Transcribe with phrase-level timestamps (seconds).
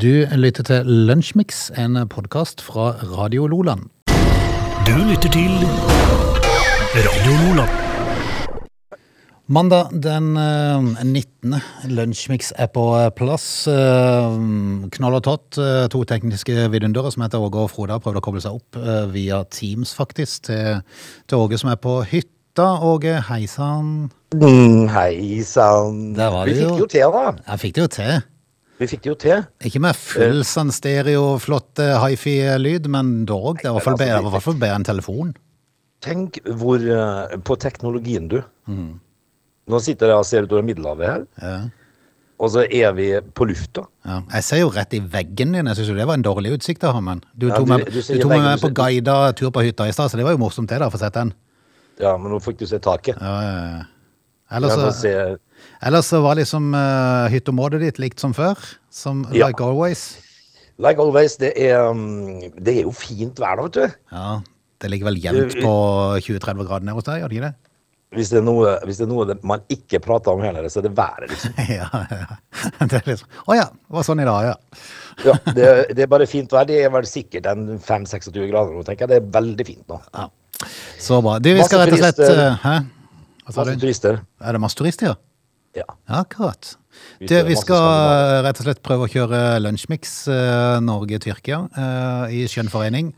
[0.00, 3.88] Du lytter til Lunsjmix, en podkast fra Radio Loland.
[4.86, 5.52] Du lytter til
[6.96, 7.76] Radio Loland.
[9.50, 11.56] Mandag den eh, 19.
[11.90, 12.84] Lunsjmix er på
[13.18, 13.48] plass.
[13.68, 14.36] Eh,
[14.94, 15.58] Knall og tott.
[15.58, 18.78] eh, To tekniske vidundere som heter Åge og Frode har prøvd å koble seg opp
[18.78, 20.84] eh, via Teams, faktisk, til,
[21.26, 22.36] til Åge som er på hytta.
[22.86, 24.10] Åge, hei sann.
[24.38, 26.12] Mm, Hei sann.
[26.14, 27.32] Vi fikk det jo til, da.
[27.50, 28.20] Jeg fikk det jo til.
[28.80, 29.42] Vi fikk det jo til.
[29.68, 33.58] Ikke med full sånn stereo, flott eh, hifi-lyd, men dog.
[33.60, 35.34] Det var i hvert fall altså, bedre, enn telefon.
[36.00, 38.38] Tenk hvor eh, På teknologien, du.
[38.70, 38.94] Mm.
[39.70, 41.58] Nå sitter jeg og ser utover Middelhavet her, Ja.
[42.40, 43.84] og så er vi på lufta.
[44.08, 44.22] Ja.
[44.32, 45.68] Jeg ser jo rett i veggen din.
[45.68, 47.84] Jeg syns jo det var en dårlig utsikt da, ha, men du Ja, du- meg,
[47.84, 50.32] du du tok meg med på guida tur på hytta i stad, så det var
[50.32, 51.34] jo morsomt det, da, å få sett den.
[52.00, 53.20] Ja, men nå fikk du se taket.
[53.20, 53.84] Ja, ja, ja.
[54.50, 55.38] Ellers, Ja, ser-
[55.86, 58.58] ellers var liksom uh, hytteområdet ditt likt som før.
[58.90, 59.46] Som Ja.
[59.46, 60.18] like always.
[60.80, 63.98] Like always, det er, mm, det er jo fint vær da, vet du.
[64.12, 64.40] Ja,
[64.80, 65.74] det ligger vel jevnt på
[66.24, 67.56] 20-30 grader nede hos deg, gjør det ikke det?
[68.16, 70.96] Hvis det noe, hvis det er noe man ikke prater om heller, så er det
[70.96, 71.52] været, liksom.
[71.78, 72.38] ja, ja.
[72.80, 74.56] Det er liksom Å ja, det var sånn i dag, ja.
[75.28, 76.64] Ja, det, det er bare fint vær.
[76.66, 79.10] Det er vel sikkert en 5-26 grader nå, tenker jeg.
[79.12, 80.00] Det er veldig fint nå.
[80.16, 80.26] ja.
[80.98, 81.38] Så bra.
[81.40, 82.88] Du, vi skal rett og slett turister.
[83.50, 84.22] Eh, sa Masse turister.
[84.40, 85.18] Er det masse turister, ja?
[85.76, 85.84] Ja.
[86.10, 86.72] Akkurat.
[87.22, 92.66] Du, vi skal rett og slett prøve å kjøre lunsjmix eh, Norge-Tyrkia eh, i skjønn
[92.72, 93.12] forening.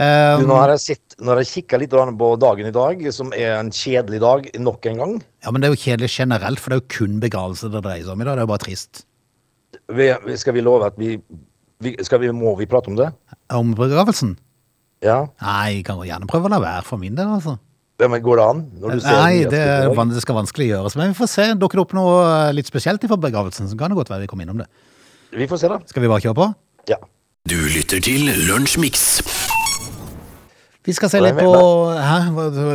[0.00, 3.58] Eh, Du, nå har jeg sett, jeg kikka litt på dagen i dag, som er
[3.58, 5.14] en kjedelig dag nok en gang.
[5.44, 8.08] ja, men det er jo kjedelig generelt, for det er jo kun begravelse det dreier
[8.08, 8.32] seg om i dag.
[8.40, 9.04] Det er jo bare trist.
[9.92, 11.18] Vi, vi- skal vi love at vi,
[11.84, 13.12] vi, vi Må vi prate om det?
[13.52, 14.38] Om begravelsen?
[15.04, 15.26] Ja?
[15.44, 17.58] Nei, jeg kan gjerne prøve å la være for min del, altså.
[18.00, 18.60] Ja, Men går det an?
[18.80, 20.96] Når du ser Nei, det, er det skal vanskelig gjøres.
[20.96, 21.46] Men vi får se.
[21.60, 24.30] Dukker det opp noe eh, litt spesielt fra begravelsen, så kan det godt være vi
[24.32, 24.68] kommer innom det.
[25.36, 25.78] Vi får se, da.
[25.90, 26.48] Skal vi bare kjøre på?
[26.90, 26.98] Ja.
[27.48, 29.06] Du lytter til Lunsjmix.
[30.88, 31.52] Vi skal se litt på
[31.92, 32.16] Hæ?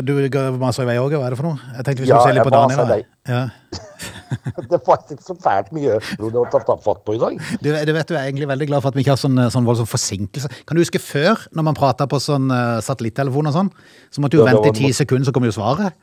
[0.05, 0.13] Du
[0.61, 1.73] maser i vei òg, hva er det for noe?
[1.73, 2.77] Jeg tenkte vi skulle Ja, se litt jeg Daniel.
[2.77, 3.05] Ja, jeg maser deg.
[3.33, 3.85] Ja.
[4.71, 7.37] Det var ikke så fælt mye Frode, å ta ta fatt på i dag.
[7.61, 9.67] Du, du vet, du er egentlig veldig glad for at vi ikke har sånn, sånn
[9.67, 10.51] voldsom forsinkelse.
[10.65, 13.71] Kan du huske før, når man prata på sånn uh, satellittelefon og sånn,
[14.13, 15.95] så måtte du Ja, vente i ti sekunder, så kom jo svaret?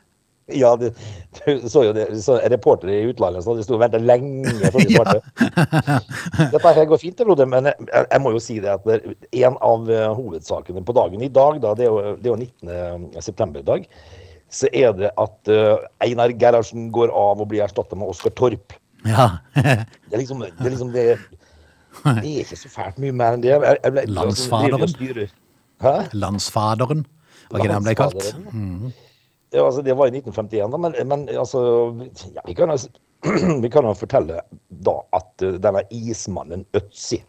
[0.51, 0.89] Ja, du,
[1.45, 2.07] du så jo det.
[2.23, 5.21] Så reportere i utlandet så de sto og ventet lenge før de svarte.
[6.51, 9.87] Dette her går fint, Frode, men jeg, jeg må jo si det at en av
[9.91, 13.23] eh, hovedsakene på dagen i dag, da, det er jo, det er jo 19.
[13.23, 13.87] september i dag,
[14.53, 18.75] så er det at eh, Einar Gerhardsen går av og blir erstatta med Oskar Torp.
[19.07, 19.29] Ja.
[20.09, 21.05] Det er liksom det, er liksom det,
[22.05, 23.51] det er ikke så fælt mye mer enn det.
[23.51, 24.85] Jeg, jeg ble, Landsfaderen.
[24.85, 25.33] og styrer.
[25.83, 25.95] Hæ?
[26.13, 27.01] Landsfaderen,
[27.49, 28.29] var ikke det han ble kalt?
[28.53, 28.93] Mm.
[29.53, 31.61] Ja, altså, det var i 1951, da, men, men altså
[32.33, 32.89] ja, vi, kan, altså
[33.63, 34.41] vi kan jo fortelle
[34.85, 37.19] da at uh, denne ismannen Øtzi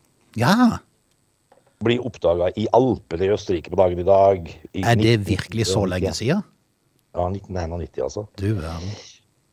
[0.40, 0.78] Ja,
[1.84, 4.48] blir oppdaga i Alpene i Østerrike på dagen i dag.
[4.72, 6.40] I er det virkelig så lenge siden?
[7.14, 8.26] Ja, 1991, altså.
[8.40, 8.94] Du verden.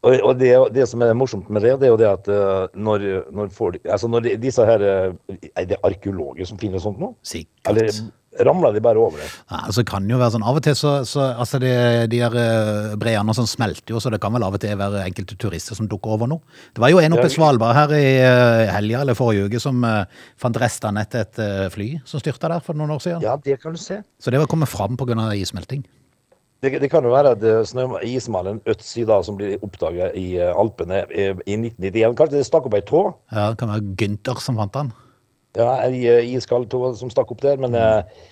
[0.01, 2.71] Og, og det, det som er morsomt med det, det er jo det at uh,
[2.73, 7.11] når, når, for, altså når disse her uh, Er det arkeologer som finner sånt nå?
[7.21, 7.69] Sikkert.
[7.69, 7.91] Eller
[8.39, 9.27] ramler de bare over det?
[9.49, 11.73] Ja, altså kan jo være sånn, Av og til så, så altså det,
[12.11, 15.03] de her eh, breene sånn smelter jo, så det kan vel av og til være
[15.03, 16.59] enkelte turister som dukker over noe.
[16.71, 19.83] Det var jo en oppe i Svalbard her i eh, helga eller forrige uke som
[19.85, 20.03] uh,
[20.39, 23.25] fant restene etter et uh, fly som styrta der for noen år siden.
[23.25, 24.01] Ja, det kan du se.
[24.21, 25.33] Så det var kommet fram pga.
[25.35, 25.83] issmelting.
[26.61, 30.35] Det, det kan jo være at ismalen snø, ismannen Øtzi da, som blir oppdaga i
[30.37, 32.13] eh, Alpene eh, i 1991.
[32.19, 33.01] Kanskje det stakk opp ei tå?
[33.33, 34.91] Ja, Det kan være Gynter som fant den.
[35.57, 37.57] Ja, ei eh, iskald tå som stakk opp der.
[37.61, 38.29] Men, eh,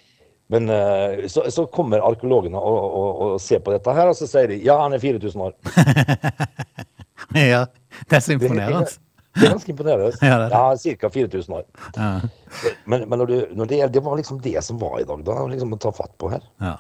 [0.54, 4.30] men eh, så, så kommer arkeologene og, og, og ser på dette her, og så
[4.30, 5.58] sier de ja, han er 4000 år.
[7.54, 7.66] ja,
[8.06, 8.86] det er så imponerende.
[9.40, 10.12] Det er ganske imponerende.
[10.22, 10.38] Ja.
[10.52, 11.10] Ja, ca.
[11.16, 11.64] 4000 år.
[11.96, 12.10] Ja,
[12.86, 15.38] Men, men når du, når det, det var liksom det som var i dag, da.
[15.52, 16.44] Liksom å ta fatt på her.
[16.62, 16.76] ja.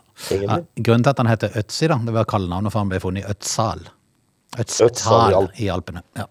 [0.76, 3.32] Grunnen til at han heter Øtzi, da, det var kallenavnet for han ble funnet i.
[3.32, 3.88] Øtsal
[4.60, 6.02] i Alp- i Alpene.
[6.18, 6.26] Ja.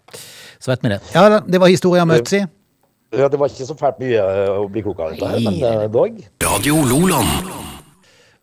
[0.58, 1.00] Så vet vi det.
[1.14, 2.42] Ja, det var historien om Øtzi.
[3.14, 5.86] Ja, det var ikke så fælt mye eh, å bli klok av dette men eh,
[5.88, 6.18] dog.
[6.44, 7.54] Radio Loland.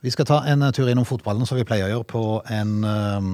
[0.02, 2.24] Vi skal ta en eh, tur innom fotballen, som vi pleier å gjøre på
[2.56, 3.30] en, um,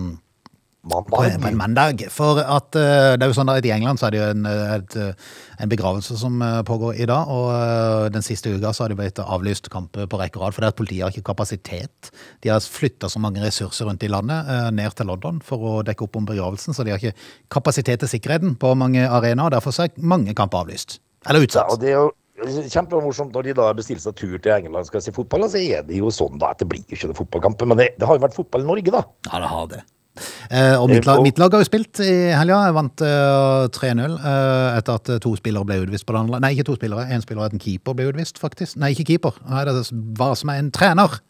[0.81, 2.01] på en, på en Mandag.
[2.09, 4.45] For at uh, det er jo sånn at i England så er det jo en,
[4.49, 8.85] eh, et, eh, en begravelse som pågår i dag, og uh, den siste uka så
[8.85, 12.09] har det blitt avlyst kamp på rekke og rad, fordi at politiet har ikke kapasitet.
[12.41, 16.07] De har flytta så mange ressurser rundt i landet ned til London for å dekke
[16.07, 19.85] opp om begravelsen, så de har ikke kapasitet til sikkerheten på mange arenaer, derfor så
[19.85, 20.99] er mange kamper avlyst.
[21.29, 21.69] Eller Ja, utsatt.
[21.69, 22.09] og det er jo
[22.41, 25.45] kjempemorsomt når de da bestiller seg tur til England skal se fotball.
[25.51, 27.69] Så er det jo sånn da at det blir ikke det fotballkampen.
[27.69, 29.03] Men det, det har jo vært fotball i Norge, da.
[29.29, 29.83] Ja, det har det.
[30.51, 32.65] Eh, og mitt Eh, lag, mitt lag har jo spilt i helga.
[32.67, 36.41] Jeg vant uh, 3-0 eh, etter at to spillere ble utvist på det andre.
[36.43, 37.07] Nei, ikke to spillere.
[37.07, 38.77] En spiller og en keeper ble utvist, faktisk.
[38.81, 39.39] Nei, ikke keeper.
[39.47, 39.87] Nei, det
[40.19, 41.21] var som en trener.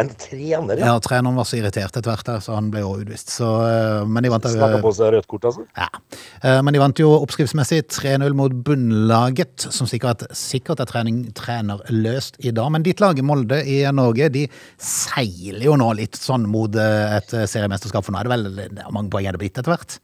[0.00, 0.88] En trener, ja.
[0.90, 3.30] Ja, treneren var så irritert etter hvert, så han ble jo utvist.
[3.30, 5.66] Så, eh, men de vant Snakka på seg rødt kort, altså.
[5.78, 5.86] ja.
[6.42, 12.40] Eh, Men de vant jo oppskriftsmessig 3-0 mot bunnlaget, som sikkert, sikkert er trening, trenerløst
[12.44, 12.72] i dag.
[12.74, 14.46] Men ditt lag, Molde i Norge, de
[14.82, 19.10] seiler jo nå litt sånn mot eh, et seriemesterskap, for nå er det vel mange
[19.14, 19.98] poeng er det blitt etter hvert?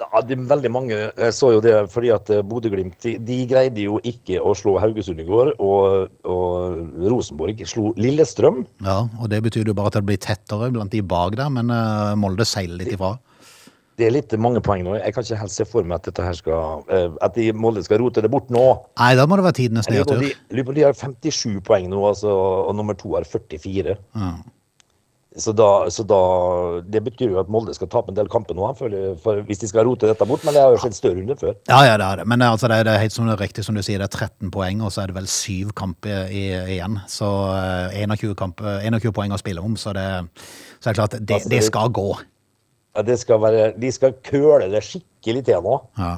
[0.00, 0.96] Ja, er veldig mange.
[0.96, 4.78] Jeg så jo det fordi at eh, Bodø-Glimt de, de greide jo ikke å slå
[4.80, 8.62] Haugesund i går, og, og Rosenborg slo Lillestrøm.
[8.86, 11.72] Ja, og det betyr jo bare at det blir tettere blant de bak der, men
[11.74, 13.18] uh, Molde seiler litt ifra.
[14.00, 14.94] Det er litt mange poeng nå.
[14.96, 17.82] Jeg kan ikke helt se for meg at dette her skal eh, At de Molde
[17.84, 18.62] skal rote det bort nå.
[18.96, 20.22] Nei, da må det være tidenes nedtur.
[20.24, 22.32] de, de har 57 poeng nå, altså,
[22.64, 23.98] og nummer to har 44.
[24.16, 24.32] Ja.
[25.38, 26.16] Så da, så da
[26.90, 28.90] Det betyr jo at Molde skal tape en del kamper nå, for,
[29.46, 30.42] hvis de skal rote dette bort.
[30.44, 31.54] Men det har jo skjedd større runder før.
[31.70, 32.26] Ja, ja, det er det.
[32.32, 34.08] Men altså, det er, det er helt som det er riktig som du sier, det
[34.10, 36.42] er 13 poeng, og så er det vel syv kamper i,
[36.74, 36.98] igjen.
[37.06, 40.08] Så eh, 21, kamper, 21 poeng å spille om, så det,
[40.80, 42.08] så er det klart, det, Altså, det det- skal gå.
[42.96, 46.16] Ja, det skal være, de skal køle det skikkelig til nå, Ja.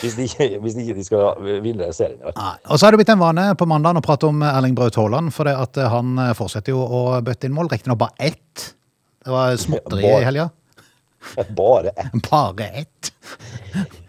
[0.00, 0.26] Hvis de,
[0.62, 2.18] hvis de de skal vinne serien.
[2.22, 2.32] Ja.
[2.36, 2.54] Nei.
[2.68, 5.32] Og så har det blitt en vane på mandag å prate om Erling Braut Haaland,
[5.34, 7.70] for det eh, han eh, fortsetter jo å bøtte inn mål.
[7.72, 8.66] Riktignok bare ett.
[9.24, 10.50] Det var småtteri i helga.
[11.58, 12.12] Bare ett.
[12.30, 13.08] Bare ett.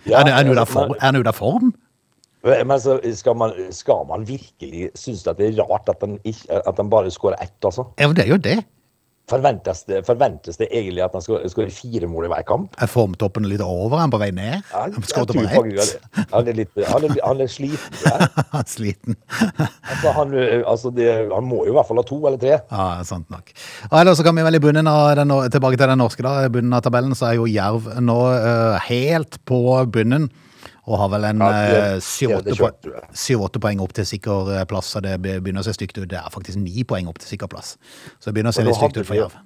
[0.05, 0.43] Ja, er det- er
[1.11, 1.71] det ute form?
[2.43, 2.67] Han?
[2.69, 5.99] Men så skal man, skal man virkelig synes at det er rart at
[6.77, 7.87] den bare skårer ett, altså?
[7.99, 8.59] Ja, men det er jo det.
[9.29, 12.77] Forventes det, forventes det egentlig at han skal skåre fire mål i hver kamp?
[12.81, 13.97] Er formtoppen litt over?
[13.99, 14.63] Er han på vei ned?
[14.71, 17.99] Ja, Han Han er litt han er, han er sliten.
[18.05, 18.27] Ja.
[18.55, 19.15] Han Sliten.
[19.29, 20.33] Altså, han,
[20.67, 22.57] altså det, han må jo i hvert fall ha to eller tre.
[22.71, 23.51] Ja, sant nok.
[23.89, 26.35] Og ellers så kan vi vel i bunnen av den, tilbake til den norske da,
[26.45, 29.61] i bunnen av tabellen, så er jo Jerv nå uh, helt på
[29.93, 30.29] bunnen,
[30.89, 33.09] og har vel en Ja, eh, syv-åtte det po- kjørt, tror jeg.
[33.23, 36.07] syv-åtte poeng opp til sikker eh, plass, så det begynner å se stygt ut.
[36.09, 37.75] Det er faktisk ni poeng opp til sikker plass.
[38.17, 39.37] Så det begynner å se litt stygt ut for Jerv.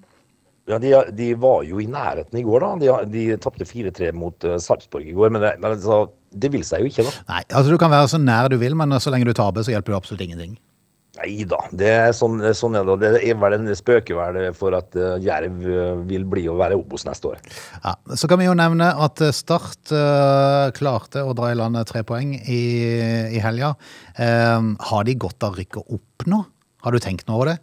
[0.72, 2.70] Ja, de, de var jo i nærheten i går, da.
[2.80, 5.34] De, de tapte 4-3 mot uh, Sarpsborg i går.
[5.36, 5.98] Men, det, men altså,
[6.32, 7.12] det vil seg jo ikke, da.
[7.34, 9.74] Nei, altså du kan være så nær du vil, men så lenge du taper, så
[9.76, 10.56] hjelper det absolutt ingenting.
[11.14, 11.60] Nei da.
[11.70, 13.12] Det er sånn, sånn er det.
[13.14, 14.18] Det er vel en spøker
[14.58, 17.44] for at uh, Jerv uh, vil bli å være Obos neste år.
[17.84, 21.78] Ja, så kan vi jo nevne at eh, Start uh, klarte å dra i land
[21.90, 22.64] tre poeng i,
[23.30, 23.76] i helga.
[24.18, 26.42] Uh, har de godt av rykket opp nå?
[26.84, 27.60] Har du tenkt noe over det?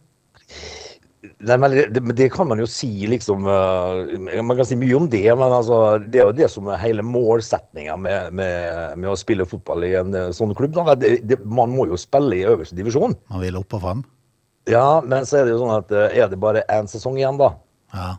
[1.20, 5.08] Nei, men det, det, kan man jo si, liksom uh, Man kan si mye om
[5.12, 9.18] det, men altså, det er jo det som er hele målsetninga med, med, med å
[9.20, 10.78] spille fotball i en uh, sånn klubb.
[11.00, 13.18] Det, man må jo spille i øverste divisjon.
[13.28, 14.00] Man vil opp og fram?
[14.70, 17.40] Ja, men så er det jo sånn at uh, er det bare én sesong igjen,
[17.40, 17.52] da?
[17.90, 18.10] Ja.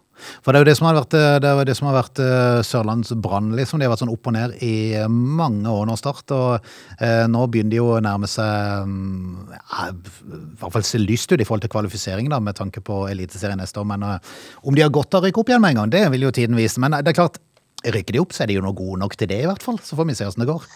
[0.44, 2.60] For det er jo det som har vært, eh, det det som har vært eh,
[2.68, 3.80] Sørlands Brann, liksom.
[3.80, 6.34] De har vært sånn opp og ned i eh, mange år nå, Start.
[6.36, 11.02] Og eh, nå begynner de jo å nærme seg mm, ja, I hvert fall se
[11.02, 13.88] lyst ut i forhold til kvalifisering, da, med tanke på Eliteserien neste år.
[13.94, 14.34] Men eh,
[14.68, 16.36] om de har godt av å rykke opp igjen med en gang, det vil jo
[16.36, 16.82] tiden vise.
[16.84, 17.42] Men det er klart,
[17.82, 19.80] rykker de opp, så er de jo nå gode nok til det, i hvert fall.
[19.82, 20.68] Så får vi se åssen det går.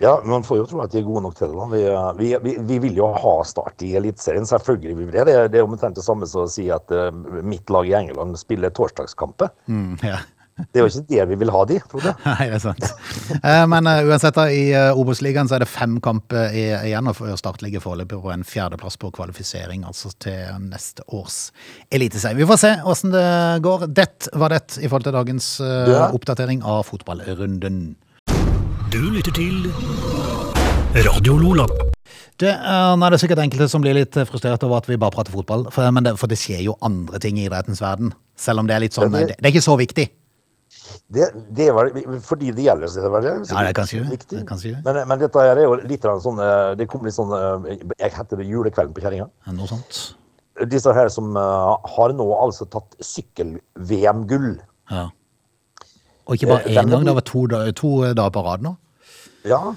[0.00, 1.56] Ja, man får jo tro at de er gode nok til det.
[1.58, 1.68] da.
[1.68, 5.26] Vi, uh, vi, vi, vi vil jo ha start i Eliteserien, selvfølgelig vil vi det.
[5.28, 7.10] Det er, det er omtrent det samme som å si at uh,
[7.44, 9.52] mitt lag i England spiller torsdagskamper.
[9.68, 10.22] Mm, ja.
[10.60, 12.14] Det er jo ikke det vi vil ha de, Frode.
[12.26, 12.88] Nei, det er sant.
[13.38, 17.22] Eh, Men uh, uansett, da, i uh, Obos-ligaen så er det fem kamper igjen, og
[17.40, 21.50] Start ligger foreløpig på en fjerdeplass på kvalifisering, altså til neste års
[21.92, 22.40] eliteserie.
[22.40, 23.24] Vi får se åssen det
[23.64, 23.88] går.
[23.92, 27.82] Det var det i forhold til dagens uh, oppdatering av fotballrunden.
[28.90, 29.66] Du lytter til
[31.06, 31.66] Radio Lola.
[32.40, 35.34] Det er, nå er sikkert enkelte som blir litt frustrert over at vi bare prater
[35.34, 38.14] fotball, for, men det, for det skjer jo andre ting i idrettens verden.
[38.40, 40.06] Selv om det er litt sånn Det, det- det er ikke så viktig.
[41.10, 43.10] Det, det er fordi det gjelder, så det
[43.50, 44.10] Ja, det er kanskje det.
[44.14, 44.30] viktig.
[44.38, 44.82] Det er kanskje det.
[44.86, 48.12] Men, men dette her er jo litt sånn eh, Det kom litt sånn eh, Jeg
[48.14, 49.26] heter det julekvelden på kjerringa.
[49.52, 50.00] Noe sånt.
[50.70, 54.54] Disse her som eh, har nå altså tatt sykkel-VM-gull.
[54.90, 55.08] Ja.
[56.30, 58.76] Og ikke bare Eh, én er gang, det var to, to dager på rad nå.
[59.48, 59.74] Ja.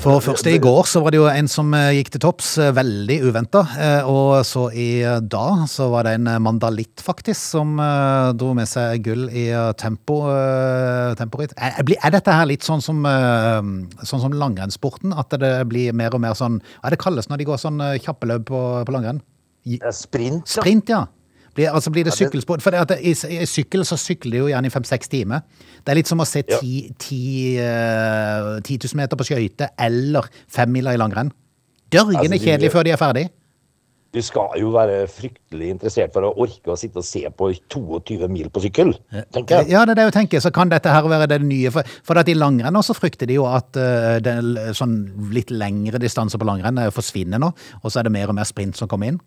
[0.00, 2.70] For først i går så var det jo en som eh, gikk til topps, eh,
[2.76, 3.62] veldig uventa.
[4.08, 8.52] Og så i eh, dag så var det en eh, mandalitt, faktisk, som eh, dro
[8.56, 11.18] med seg gull i eh, tempo, eh.
[11.20, 13.60] Er, dette her litt sånn som, eh,
[14.06, 15.12] sånn som langrennssporten?
[15.16, 17.80] At det blir mer og mer sånn Hva er det kalles når de går sånn
[17.80, 19.20] kjappe kjappeløp på, på langrenn?
[19.66, 20.46] Eh, Sprint.
[20.46, 20.62] ja.
[20.62, 21.04] Sprint, ja.
[21.54, 22.62] Blir, altså blir det sykkelspor?
[22.62, 25.42] For det i, i sykkel så sykler de jo gjerne i fem-seks timer.
[25.82, 27.24] Det er litt som å se ti, ti,
[27.58, 31.32] eh, 10 000 meter på skøyter eller femmila i langrenn.
[31.90, 33.28] Dørgende Altså, kjedelig før de er ferdig.
[34.10, 38.26] Du skal jo være fryktelig interessert for å orke å sitte og se på 22
[38.30, 38.90] mil på sykkel,
[39.30, 39.70] tenker jeg.
[39.70, 40.42] Ja, det er det jeg tenker.
[40.42, 41.70] Så kan dette her være det nye.
[41.70, 44.96] For, for at i langrenn også frykter de jo at uh, det er sånn
[45.30, 48.50] litt lengre distanser på langrenn eh, forsvinner nå, og så er det mer og mer
[48.50, 49.22] sprint som kommer inn.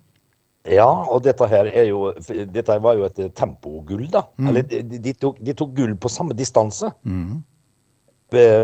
[0.70, 4.28] Ja, og dette her er jo Dette var jo et tempogull, da.
[4.48, 6.92] Eller de, de, tok, de tok gull på samme distanse.
[7.04, 7.42] Mm.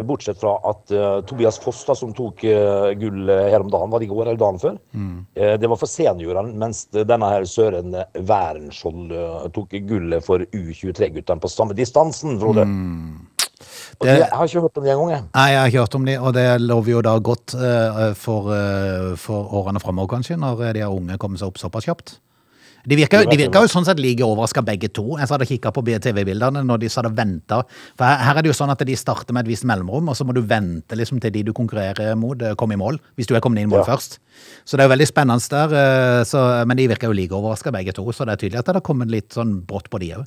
[0.04, 3.92] Bortsett fra at uh, Tobias Foss, da, som tok uh, gull eh, her om dagen,
[3.92, 4.80] var det i går eller dagen før,
[5.38, 11.44] eh, det var for seniorene, mens denne her Søren Wærenskjold eh, tok gullet for U23-guttene
[11.44, 12.66] på samme distansen, Frode.
[12.66, 13.29] Og
[14.02, 15.28] det, jeg har ikke hørt om det engang.
[15.36, 18.54] Nei, jeg har ikke hørt om de, og det lover jo da godt eh, for,
[18.56, 22.20] eh, for årene framover, kanskje, når de unge kommer seg opp såpass kjapt.
[22.88, 25.04] De virker, de virka, jo sånn sett like overraska begge to.
[25.20, 27.60] Jeg hadde kikka på TV-bildene når de hadde venta.
[28.00, 30.16] For her, her er det jo sånn at de starter med et visst mellomrom, og
[30.16, 33.00] så må du vente liksom til de du konkurrerer mot, eh, kommer i mål.
[33.20, 33.90] Hvis du er kommet inn i mål Ja.
[33.92, 34.20] først.
[34.66, 35.76] Så det er jo veldig spennende der.
[35.76, 38.66] eh, Så, men de virker jo like overraska begge to, så det er tydelig at
[38.66, 40.26] det har kommet litt sånn brått på de òg.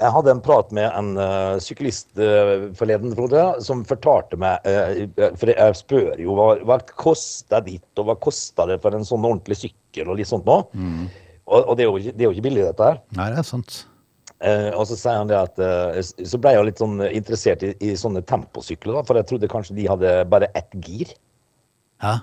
[0.00, 5.30] Jeg hadde en prat med en uh, syklist uh, forleden, Frode, som fortalte meg uh,
[5.38, 9.22] For jeg spør jo hva, hva kosta ditt, og hva kosta det for en sånn
[9.22, 10.58] ordentlig sykkel, og litt sånt nå.
[11.44, 13.02] Og, og det, er jo, det er jo ikke billig, dette her.
[13.14, 13.84] Nei, det er sant.
[14.44, 15.60] Og så sier han det at
[16.18, 19.76] Så ble jeg litt sånn interessert i, i sånne temposykler, da, for jeg trodde kanskje
[19.78, 21.12] de hadde bare ett gir.
[22.02, 22.18] Ja.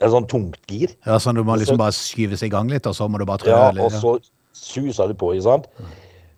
[0.00, 0.94] Et sånn tungt gir.
[1.04, 3.44] ja, sånn du må liksom bare skyves i gang litt, og så må du bare
[3.44, 4.16] trø Ja, og så
[4.54, 5.68] suser du på, ikke sant.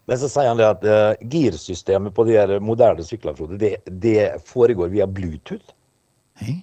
[0.07, 4.29] Men så sier han det at uh, girsystemet på de her moderne syklene, det, det
[4.47, 5.73] foregår via Bluetooth.
[6.39, 6.61] Hei.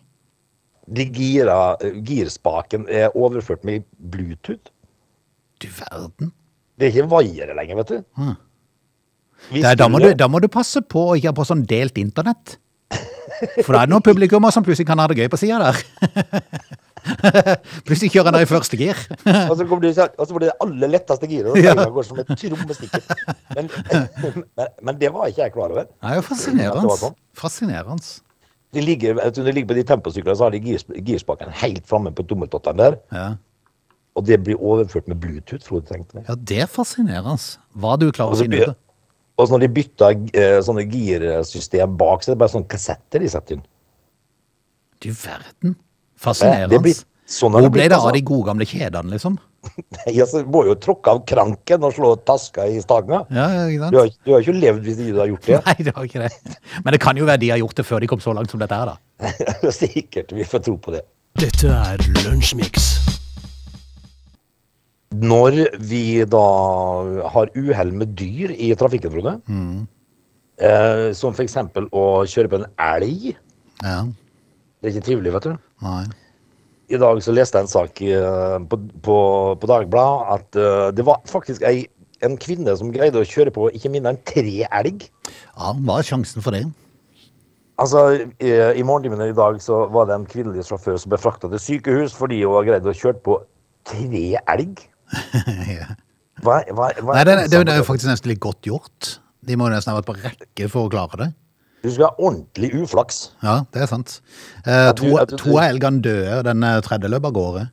[0.94, 4.72] De gira, eh, girspaken er overført med Bluetooth.
[5.64, 6.32] Du verden.
[6.80, 8.02] Det er ikke vaiere lenger, vet du.
[8.20, 8.34] Hmm.
[9.54, 11.46] Der, er, da, må du, du- da må du passe på å ikke ha på
[11.48, 12.58] sånn delt internett.
[13.66, 15.84] For da er det noen publikummer som plutselig kan ha det gøy på sida der.
[17.88, 19.00] plutselig kjører han der i første gir.
[19.50, 21.58] Og så kommer du, og så blir det aller letteste giret.
[21.64, 21.74] Ja.
[21.76, 22.34] går som et.
[23.56, 25.88] Men, men, men det var ikke jeg klar over.
[25.88, 26.98] Det er fascinerende.
[27.02, 27.16] sånn.
[27.38, 28.14] Fascinerende.
[28.74, 31.84] De ligger, vet du, de ligger på de temposyklene, så har de girs, girspaken helt
[31.90, 32.98] framme på tommeltottene der.
[33.14, 33.28] Ja.
[34.18, 36.26] Og det blir overført med Bluetooth, Frode tenkte jeg.
[36.30, 37.38] ja, det er fascinerende.
[37.78, 38.80] Hva du klarer å finne ut av.
[39.42, 43.24] Og så når de bytter eh, sånne girsystem bak, så er det bare sånne kassetter
[43.24, 43.64] de setter inn.
[45.02, 45.74] Du verden.
[46.24, 46.80] Det Fascinerende.
[46.86, 48.13] blir, sånn Hvor ble det av altså.
[48.15, 49.36] de gode gamle kjedene, liksom?
[49.98, 53.24] Nei, altså, må jo tråkke av kranken og slå taska i stanga.
[53.32, 55.60] Ja, ja, Du har, du har ikke levd hvis du har gjort det.
[55.68, 56.56] Nei, det har ikke det.
[56.84, 58.63] Men det kan jo være de har gjort det før de kom så langt som
[58.63, 59.72] dette her, da.
[59.82, 60.32] Sikkert.
[60.36, 61.03] Vi får tro på det.
[61.39, 62.92] Dette er Lunsjmix.
[65.13, 66.46] Når vi da
[67.36, 69.36] har uhell med dyr i trafikken, Frode,
[70.58, 71.58] eh, som f.eks.
[71.94, 73.34] å kjøre på en elg
[73.84, 74.00] Ja.
[74.84, 75.52] Det er ikke trivelig, vet du.
[75.86, 76.04] Nei.
[76.92, 79.18] I dag så leste jeg en sak eh, på, på,
[79.62, 81.86] på Dagbladet at eh, det var faktisk ei,
[82.28, 85.06] en kvinne som greide å kjøre på ikke mindre enn tre elg.
[85.56, 86.66] Ja, hva er sjansen for det?
[87.80, 88.04] Altså,
[88.44, 91.63] i, I morgentimene i dag så var det en kvinnelig sjåfør som ble frakta til
[91.63, 93.40] sykehus fordi hun har greid å kjøre på
[93.88, 94.84] tre elg.
[95.78, 95.94] ja.
[96.44, 99.16] Hva, hva, hva Nei, det, det, det er jo faktisk nesten litt godt gjort.
[99.48, 101.30] De må nesten ha vært på rekke for å klare det.
[101.84, 103.34] Du skal ha ordentlig uflaks.
[103.44, 104.16] Ja, det er sant.
[104.63, 107.63] Eh, to, to av elgene døde, den eh, tredje løp av gårde.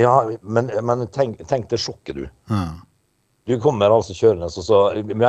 [0.00, 2.24] Ja, men, men tenk, tenk det sjokket, du.
[2.50, 2.64] Ja.
[3.44, 4.76] Du kommer altså kjørende, så, så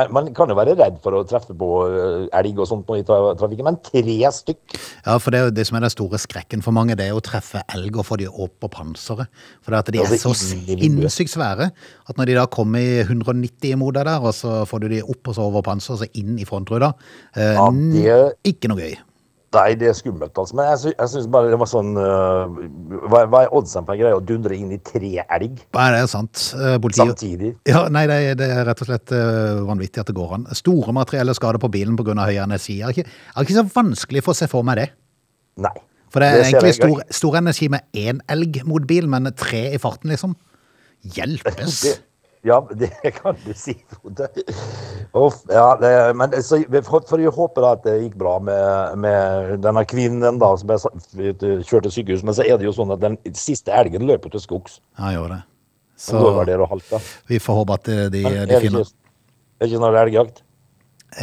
[0.08, 3.66] Man kan jo være redd for å treffe på eh, elg og sånt i trafikken,
[3.66, 6.72] men tre stykk ja, for det er jo det som er den store skrekken for
[6.74, 9.28] mange, det er å treffe elg og få de opp på panseret.
[9.60, 13.02] For det at de er så inn sinnssykt svære at når de da kommer i
[13.04, 16.02] 190 imot deg der, og så får du de opp og så over panseret, og
[16.06, 16.94] så inn i frontruta,
[17.36, 18.96] eh, Ja, det- ikke noe gøy.
[19.56, 20.56] Nei, det er skummelt, altså.
[20.58, 22.58] Men jeg, sy jeg syns bare det var sånn uh,
[23.06, 26.00] hva, hva er oddsen på en greie å dundre inn i tre elg Nei, det
[26.02, 26.42] er sant.
[26.56, 27.52] Eh, Politiet samtidig?
[27.68, 30.48] Ja, nei, det er, det er rett og slett uh, vanvittig at det går an.
[30.56, 32.16] Store materielle skader på bilen pga.
[32.26, 32.80] høy energi.
[32.80, 34.88] Er det ikke, er ikke så vanskelig for å se for meg det.
[35.64, 35.76] Nei.
[36.12, 39.66] For det er det egentlig stor, stor energi med én elg mot bil, men tre
[39.74, 40.36] i farten, liksom.
[41.16, 41.80] Hjelpes!
[41.82, 41.96] Det,
[42.46, 44.28] ja, det kan du si, Frode.
[45.50, 48.98] Ja, det, men så, for får får jo håpe da at det gikk bra med,
[49.02, 50.78] med denne kvinnen da, som ble
[51.66, 52.24] kjørt til sykehus.
[52.26, 54.80] Men så er det jo sånn at den siste elgen løper til skogs.
[55.00, 55.42] Ja, gjør det.
[55.96, 57.00] Så det halte.
[57.26, 58.84] vi får håpe at eh, de, Men de finner
[59.56, 60.42] er det ikke noe det elgjakt?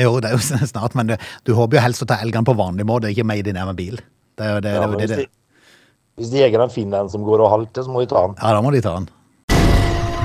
[0.02, 1.16] Jo, det er jo snart, men du,
[1.46, 4.00] du håper jo helst å ta elgene på vanlig måte, ikke made in med bil.
[4.40, 5.74] Det det, Ja, det, det, hvis, det, de,
[6.22, 8.40] hvis jegeren finner en som går og halter, så må de ta den.
[8.40, 9.12] Ja, da må de ta den.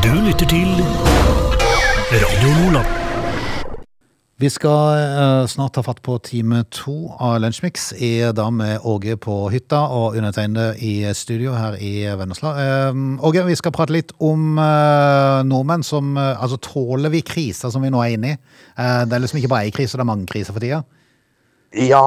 [0.09, 0.69] Du lytter til
[2.09, 2.87] Radio Nordland.
[4.41, 9.19] Vi skal eh, snart ta fatt på time to av Lunsjmix, i dag med Åge
[9.21, 12.55] på hytta og undertegnede i studio her i Vennesla.
[12.63, 17.69] Eh, Åge, vi skal prate litt om eh, nordmenn som eh, Altså, tåler vi kriser
[17.69, 18.39] som vi nå er inne i?
[18.79, 20.81] Det er liksom ikke bare ei krise, det er mange kriser for tida.
[21.77, 22.01] Ja,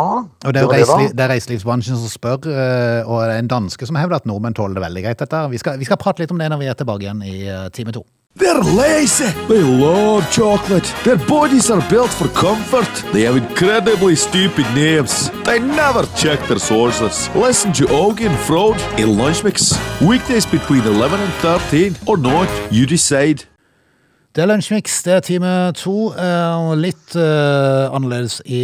[0.46, 3.86] Og det er reiseliv, det er reiselivsbransjen som spør, eh, og det er en danske
[3.86, 5.44] som hevder at nordmenn tåler det veldig greit, dette.
[5.52, 7.68] Vi skal, vi skal prate litt om det når vi er tilbake igjen i eh,
[7.76, 8.02] time to.
[8.40, 9.28] They're lazy.
[9.50, 10.88] They love chocolate.
[11.04, 12.88] Their bodies are built for comfort.
[13.12, 15.30] They have incredibly stupid names.
[15.44, 17.30] They never check their sources.
[17.36, 19.78] Listen to Augie and Frode in Lunch Mix.
[20.00, 23.44] Weekdays between 11 and 13 or not, you decide.
[24.32, 28.62] Det er Lunsjmix, det er time to, eh, og litt uh, annerledes i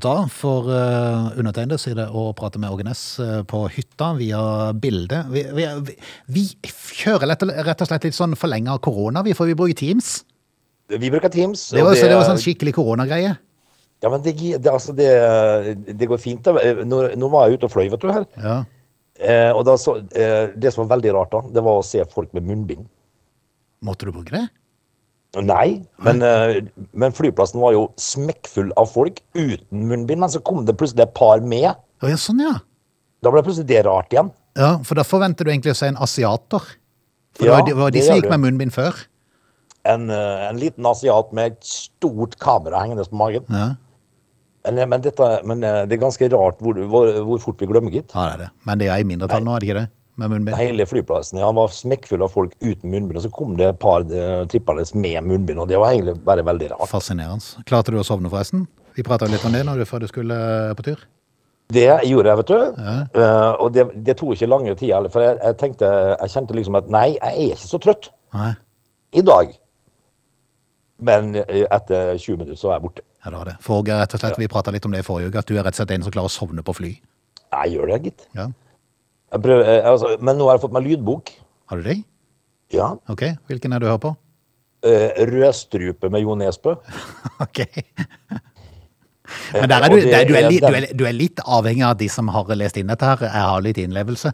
[0.00, 3.02] dag, for uh, undertegnede sier det å prate med Ågenes
[3.50, 4.40] på hytta via
[4.72, 5.20] bilde.
[5.28, 5.66] Vi, vi,
[6.32, 6.46] vi,
[7.02, 10.22] kjører rett og slett litt sånn forlenga korona, vi, for vi bruker Teams.
[10.88, 11.68] Vi bruker Teams.
[11.74, 13.36] Det var, så det var sånn skikkelig koronagreie.
[14.00, 15.10] Ja, men det, det, altså det,
[16.00, 16.48] det går fint.
[16.48, 16.56] da.
[16.88, 18.24] Nå, nå var jeg ute og fløy, vet du her.
[18.40, 18.62] Ja.
[19.20, 22.32] Eh, og så, eh, det som var veldig rart, da, det var å se folk
[22.32, 22.88] med munnbind.
[23.84, 24.46] Måtte du bruke det?
[25.38, 26.56] Nei, men, eh,
[26.98, 30.18] men flyplassen var jo smekkfull av folk uten munnbind.
[30.18, 31.68] Men så kom det plutselig et par med.
[32.02, 32.56] Ja, sånn ja.
[33.22, 34.32] Da ble plutselig det rart igjen.
[34.58, 36.64] Ja, For da forventer du egentlig å se en asiater.
[37.38, 38.96] For Ja, det var de, som gikk med munnbind før.
[39.86, 43.46] En, eh, en liten asiat med et stort kamera hengende på magen.
[43.48, 43.76] Ja,
[44.66, 47.94] Men, men, dette, men eh, det er ganske rart hvor, hvor, hvor fort vi glemmer,
[47.94, 48.10] gitt.
[48.12, 48.50] ja det er det.
[48.66, 49.88] Men det er i mindretall nå, er det ikke det?
[50.20, 50.58] Med munnbind.
[50.60, 54.04] Hele flyplassen ja, var smekkfull av folk uten munnbind, og så kom det et par
[54.04, 56.90] uh, trippende med munnbind, og det var egentlig bare veldig rart.
[56.90, 57.64] Fascinerende.
[57.68, 58.66] Klarte du å sovne, forresten?
[58.96, 61.02] Vi prata litt om det når du, før du skulle eh, på tur.
[61.70, 62.86] Det gjorde jeg, vet du.
[63.22, 66.56] Eh, og det, det tok ikke lange tid heller, for jeg, jeg tenkte, jeg kjente
[66.58, 68.50] liksom at nei, jeg er ikke så trøtt Nei,
[69.16, 69.52] i dag.
[71.06, 73.06] Men eh, etter 20 minutter så er jeg borte.
[73.22, 73.56] ja, det var det.
[73.64, 75.64] For rett og slett, vi prata litt om det i forrige uke, at du er
[75.64, 76.90] rett og slett en som klarer å sovne på fly.
[77.50, 78.26] Jeg gjør det, gitt.
[78.36, 78.50] Ja.
[79.30, 81.30] Jeg prøver, jeg, altså, men nå har jeg fått meg lydbok.
[81.70, 82.00] Har du det?
[82.74, 82.88] Ja.
[83.10, 84.12] Ok, hvilken er det du hører på?
[84.80, 86.76] Uh, Rødstrupe med Jo Nesbø.
[87.44, 87.62] Ok.
[89.54, 92.08] Men der er du, der, du, er du, er, du er litt avhengig av de
[92.10, 93.20] som har lest inn dette her.
[93.28, 94.32] Jeg har litt innlevelse.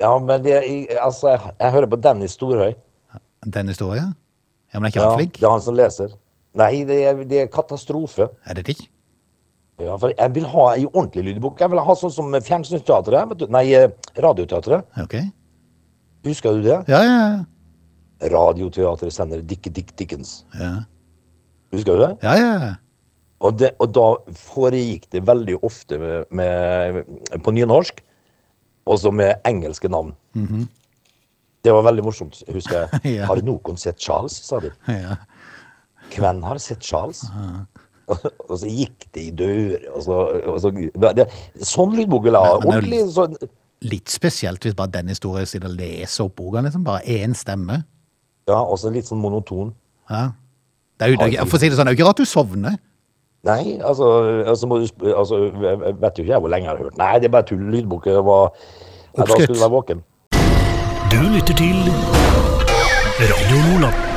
[0.00, 0.58] Ja, men det,
[1.00, 2.74] altså, jeg, jeg hører på Dennis Storhøy.
[3.46, 4.02] Dennis Storhøy,
[4.70, 5.38] Ja, men er ikke Ja, han flink?
[5.40, 6.12] det er han som leser.
[6.60, 8.28] Nei, det er, det er katastrofe.
[8.44, 8.86] Er det ikke?
[9.80, 11.60] Ja, for jeg vil ha ei ordentlig lydbok.
[11.60, 13.28] Jeg vil ha sånn som Fjernsynsteatret.
[13.30, 13.46] vet du.
[13.52, 13.88] Nei, eh,
[14.20, 14.84] Radioteatret.
[15.04, 15.30] Okay.
[16.26, 16.78] Husker du det?
[16.88, 18.28] Ja, ja, ja.
[18.28, 20.44] Radioteatret sender Dick Dick Dickens.
[20.58, 20.84] Ja,
[21.72, 22.12] Husker du det?
[22.22, 22.36] ja.
[22.36, 22.74] ja.
[23.40, 24.02] Og, det, og da
[24.36, 26.98] foregikk det veldig ofte med, med,
[27.40, 28.02] på nynorsk,
[28.84, 30.10] også med engelske navn.
[31.64, 33.00] Det var veldig morsomt, husker jeg.
[33.16, 33.30] Ja.
[33.30, 34.74] Har noen sett Charles, sa de.
[34.92, 35.16] ja.
[36.12, 37.22] Hvem har sett Charles?
[38.10, 40.18] Og, og så gikk det i dører, og så,
[40.50, 41.26] og så det,
[41.62, 42.58] Sånn lydbok vil jeg ha.
[42.60, 43.36] Ordentlig sånn
[43.80, 46.82] Litt spesielt hvis bare den historien sitter og leser opp boka, liksom.
[46.84, 47.78] Bare én stemme.
[48.50, 49.70] Ja, også litt sånn monoton.
[50.10, 50.26] Ja.
[51.00, 52.20] Det er jo, det, er- for å si det sånn, det er jo ikke rart
[52.20, 52.76] du sovner.
[53.48, 54.10] Nei, altså,
[54.44, 56.98] altså, må du, altså jeg vet jo ikke jeg hvor lenge jeg har hørt.
[57.00, 57.62] Nei, det er bare tull.
[57.72, 59.48] Lydbok det var Nei, Da Oppskrytt.
[59.48, 60.04] skulle du være våken.
[61.10, 61.80] Du lytter til
[63.24, 64.09] Radio Nordland.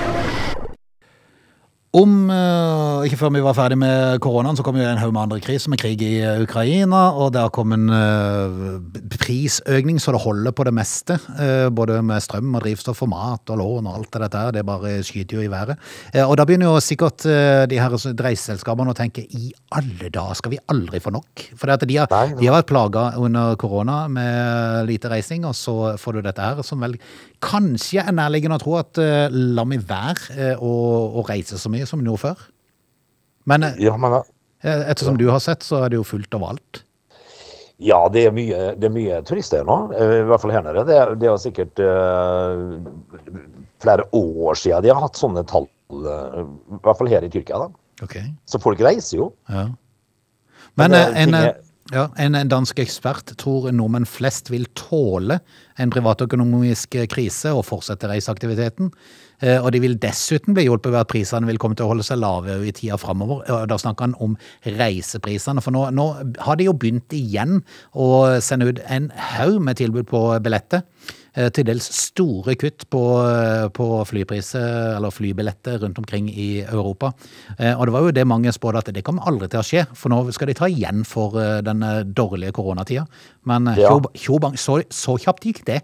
[1.93, 5.27] Om eh, ikke før vi var ferdig med koronaen, så kom jo en haug med
[5.27, 10.15] andre kriser, med krig i eh, Ukraina, og det har kommet en eh, prisøkning så
[10.15, 11.19] det holder på det meste.
[11.37, 14.49] eh, både med strøm og drivstoff og mat og lån og alt det her.
[14.57, 15.77] Det bare skyter jo i været.
[16.15, 20.41] Eh, og da begynner jo sikkert eh, de her reiseselskapene å tenke i alle dager
[20.41, 21.45] skal vi aldri få nok?
[21.53, 22.39] For det at de, har, Nei, nei.
[22.41, 26.65] de har vært plaga under korona med lite reising, og så får du dette her
[26.65, 26.97] som vel
[27.43, 30.71] kanskje er nærliggende å tro at uh, la meg være eh, å,
[31.19, 32.39] å reise så mye som nå før.
[33.51, 34.23] Men eh, Ja, men uh,
[34.63, 36.83] Ettersom du har sett, så er det jo fullt av alt.
[37.83, 40.85] Ja, det er mye, det er mye turister nå, i hvert fall her nede.
[40.87, 41.81] Det, det er sikkert
[43.83, 46.03] flere år siden de har hatt sånne tall, i
[46.85, 47.59] hvert fall her i Tyrkia.
[47.65, 47.67] da.
[48.05, 48.29] Okay.
[48.49, 49.27] Så folk reiser jo.
[49.51, 49.65] Ja.
[50.79, 51.57] Men Men, en, er-
[51.93, 55.39] ja, en dansk ekspert tror nordmenn flest vil tåle
[55.81, 58.91] en privatøkonomisk krise og fortsette reiseaktiviteten.
[59.43, 62.05] Eh, Og de vil dessuten bli hjulpet ved at prisene vil komme til å holde
[62.07, 63.43] seg lave i tida framover.
[63.69, 66.07] Da snakker han om reiseprisene, for nå, nå
[66.45, 67.61] har de jo begynt igjen
[67.93, 70.85] å sende ut en haug med tilbud på billetter.
[71.33, 77.11] Eh, Til dels store kutt på, eh, på flypriser eller flybilletter rundt omkring i Europa.
[77.57, 79.87] Eh, Og det var jo det mange spådde at det kommer aldri til å skje,
[79.95, 81.79] for nå skal de ta igjen for den
[82.13, 83.07] dårlige koronatida.
[83.45, 83.89] Men Ja.
[84.15, 85.81] så, så kjapt gikk det.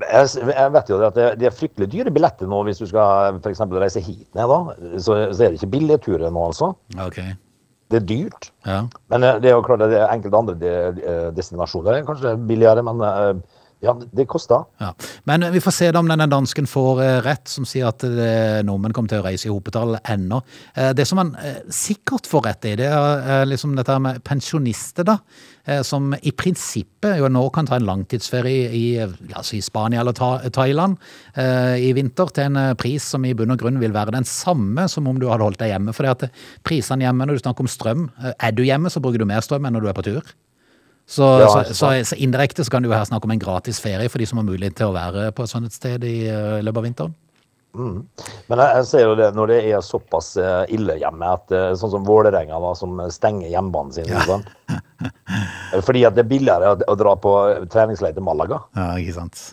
[0.00, 3.78] Jeg, vet jo at det, er fryktelig dyre billetter nå hvis du skal for eksempel
[3.78, 4.48] reise hit ned.
[4.48, 6.74] da, Så, så er det ikke billige turer nå, altså.
[6.96, 7.34] Okay.
[7.90, 8.50] Det er dyrt.
[8.64, 8.86] Ja.
[9.10, 13.42] Men det er jo klart det er enkelte andre destinasjoner er kanskje billigere, men
[13.80, 14.66] ja, det koster.
[14.80, 14.90] Ja.
[15.24, 18.92] Men vi får se om denne dansken får eh, rett, som sier at eh, nordmenn
[18.96, 20.42] kommer til å reise i hopetall ennå.
[20.74, 25.20] Eh, Det som eh, sikkert får rett i, det er liksom dette med pensjonister, da.
[25.86, 28.84] Som i prinsippet jo nå kan ta en langtidsferie i,
[29.36, 30.16] altså i Spania eller
[30.50, 30.96] Thailand
[31.36, 35.06] i vinter til en pris som i bunn og grunn vil være den samme som
[35.06, 35.94] om du hadde holdt deg hjemme.
[35.94, 36.32] For det
[36.66, 39.68] prisene hjemme, når du snakker om strøm, er du hjemme så bruker du mer strøm
[39.68, 40.32] enn når du er på tur.
[41.10, 43.80] Så, Ja, så, så, så indirekte så kan du jo her snakke om en gratis
[43.82, 46.20] ferie for de som har mulighet til å være på et sånt et sted i
[46.30, 47.18] uh, løpet av vinteren.
[47.74, 51.68] Men jeg, jeg ser jo det når det er såpass eh, ille hjemme, at eh,
[51.78, 54.10] sånn som Vålerenga, da, som stenger hjemmebanen sin.
[54.10, 54.24] Ja.
[54.26, 54.42] Sånn.
[55.86, 57.34] Fordi at det er billigere å, å dra på
[57.70, 59.44] treningsleir til Malaga Ja, ikke sant?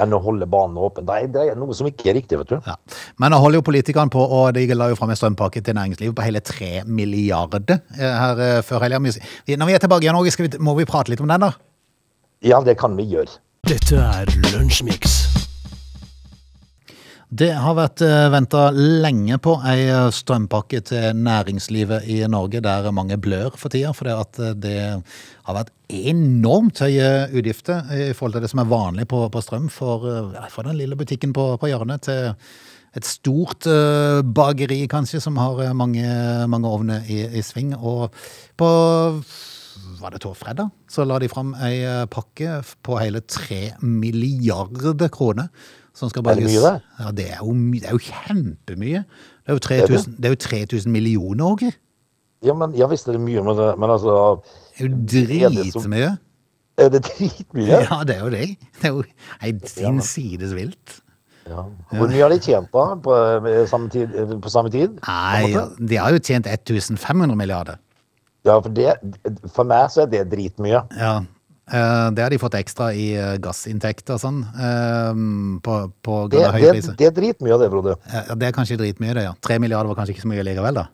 [0.00, 1.06] Enn å holde banen åpen.
[1.08, 2.56] Det er, det er noe som ikke er riktig, vet du.
[2.66, 2.76] Ja.
[3.20, 6.16] Men nå holder jo politikerne på, og de la jo fram en strømpakke til næringslivet
[6.16, 9.02] på hele tre milliarder eh, her eh, før helga.
[9.02, 11.52] Når vi er tilbake i Norge, skal vi, må vi prate litt om den, da?
[12.42, 13.38] Ja, det kan vi gjøre.
[13.68, 15.31] Dette er Lunsjmix.
[17.32, 23.16] Det har vært venta lenge på ei eh, strømpakke til næringslivet i Norge, der mange
[23.16, 23.94] blør for tida.
[23.96, 24.74] For eh, det
[25.46, 29.70] har vært enormt høye utgifter i forhold til det som er vanlig på, på strøm
[29.72, 32.34] for, eh, for den lille butikken på, på hjørnet til
[33.00, 36.04] et stort eh, bakeri, kanskje, som har eh, mange,
[36.52, 37.72] mange ovner i, i sving.
[37.80, 38.12] Og
[38.60, 38.72] på
[40.02, 45.48] var det fredag, så la de fram ei eh, pakke på hele tre milliarder kroner.
[45.94, 46.74] Som skal Er det mye, det?
[46.98, 49.04] Ja, det er jo, det er jo kjempemye.
[49.42, 51.72] Det er jo 3000, det er jo 3000 millioner, Åge.
[52.42, 54.40] Ja, men ja visst er det mye, men, men altså
[54.78, 56.10] Det er jo Er dritmye.
[56.80, 57.80] Er det dritmye?
[57.90, 58.48] Ja, det er jo det.
[58.80, 59.04] Det er jo
[59.42, 60.98] ei hinsides vilt.
[61.46, 61.64] Ja.
[61.90, 63.14] Hvor mye har de tjent da, på,
[63.50, 64.98] eh, samme tid, på samme tid?
[65.06, 65.52] Nei,
[65.88, 67.80] de har jo tjent 1500 milliarder.
[68.46, 68.94] Ja, for, det,
[69.54, 70.82] for meg så er det dritmye.
[70.98, 71.28] Ja, eh,
[71.72, 75.22] det har de fått ekstra i eh, gassinntekter og sånn, eh,
[75.64, 77.94] på, på Det, det, det er dritmye av det, Frode.
[78.12, 79.36] Ja, Det er kanskje dritmye, det, ja.
[79.40, 80.90] Tre milliarder var kanskje ikke så mye likevel, da.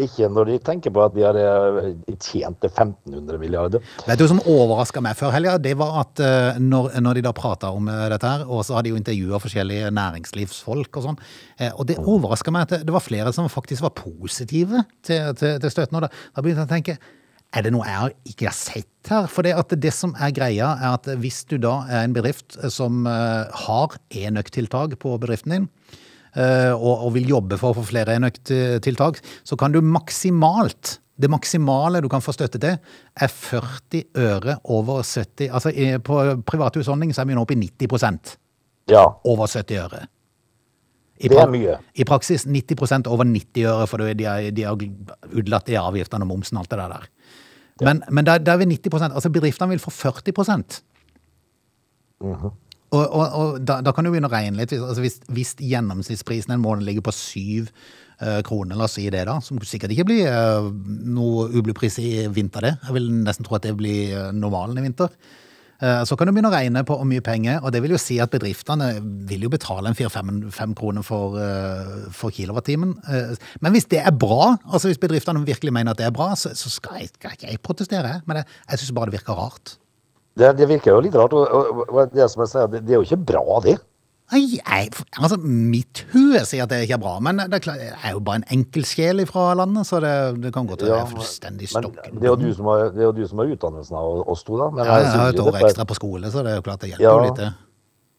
[0.00, 3.82] Ikke når de tenker på at de har eh, tjent til 1500 milliarder.
[4.06, 5.58] Vet du hva som overraska meg før helga?
[5.60, 8.78] Det var at eh, når, når de da prata om eh, dette her, og så
[8.78, 11.20] hadde de jo intervjua forskjellige næringslivsfolk og sånn,
[11.58, 15.34] eh, og det overraska meg at det, det var flere som faktisk var positive til,
[15.36, 16.00] til, til støtten.
[16.00, 16.98] Og da, da begynte jeg å tenke
[17.52, 19.28] er det noe jeg ikke har sett her?
[19.30, 22.56] For det, at det som er greia, er at hvis du da er en bedrift
[22.72, 25.68] som eh, har enøktiltak på bedriften din,
[26.34, 31.28] eh, og, og vil jobbe for å få flere enøktiltak, så kan du maksimalt det
[31.30, 32.78] maksimale du kan få støtte til,
[33.14, 35.70] er 40 øre over 70 Altså
[36.02, 38.32] på privat husholdning så er vi nå oppe i 90
[38.90, 40.06] Ja, over 70 øre.
[41.22, 41.76] I det er mye.
[41.94, 44.80] I praksis 90% over 90 øre, for de har, de har
[45.30, 47.11] utelatt de avgiftene og momsen og alt det der.
[47.84, 50.82] Men, men der, der er vi 90% Altså bedriftene vil få 40
[52.22, 52.50] Mhm.
[52.92, 54.74] Og, og, og da, da kan du begynne å regne litt.
[54.76, 57.70] Altså hvis, hvis gjennomsnittsprisen en måned ligger på syv
[58.20, 60.68] uh, kroner, la oss si det da, som sikkert ikke blir uh,
[61.08, 62.74] noe ublepris i vinter det.
[62.84, 65.08] Jeg vil nesten tro at det blir eh, normalen i vinter.
[65.82, 68.00] Eh, Så kan du begynne å regne på hvor mye penger, og det vil jo
[68.00, 68.92] si at bedriftene
[69.28, 72.94] vil jo betale en 4-5 kroner for, eh, for kilowattimen.
[73.08, 76.34] Eh, Men hvis det er bra, altså hvis bedriftene virkelig mener at det er bra,
[76.34, 78.22] så, så skal, jeg, ikke jeg protestere.
[78.26, 79.76] Men jeg, jeg syns bare det virker rart.
[80.38, 81.32] Det, det virker jo litt rart.
[81.32, 83.78] Og, og, og det jeg sier, det, det er jo ikke bra, det.
[84.32, 88.14] Jeg, altså Mitt hue sier at det ikke er bra, men det er, jeg er
[88.16, 90.12] jo bare en enkeltsjel fra landet, så det,
[90.44, 92.16] det kan godt være er fullstendig stokken.
[92.16, 94.44] det er jo du som har, det er jo du som har utdannelsen av oss
[94.46, 94.70] to, da.
[94.72, 96.80] Men Ja, jeg jeg har et år ekstra på skole, så det er jo klart
[96.80, 97.18] det hjelper Ja.
[97.26, 97.36] litt.
[97.42, 97.50] det.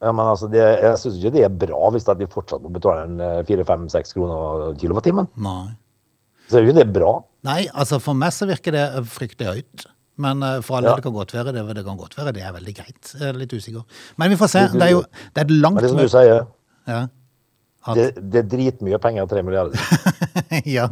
[0.04, 3.06] Ja, men altså, det, jeg syns ikke det er bra hvis de fortsatt må betale
[3.08, 5.30] en eh, 4-5-6 kroner kilowattimen.
[5.40, 5.72] Nei.
[6.50, 7.14] Så er jo ikke det bra.
[7.48, 9.86] Nei, altså for meg så virker det fryktelig høyt.
[10.18, 10.96] Men eh, for alle Ja.
[10.96, 13.14] det kan godt være det, det kan godt være det er veldig greit.
[13.20, 13.84] Jeg er litt usikker.
[14.18, 14.68] Men vi får se.
[14.74, 16.46] Det er jo det er langt Men det som du sier,
[16.88, 17.02] Ja.
[17.86, 19.76] At, det, det er dritmye penger, 3 milliarder.
[20.78, 20.86] ja.